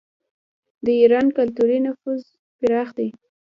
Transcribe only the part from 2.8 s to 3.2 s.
دی.